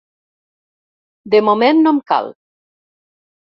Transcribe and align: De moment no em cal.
De 1.35 1.43
moment 1.51 1.83
no 1.83 1.93
em 1.99 2.01
cal. 2.13 2.35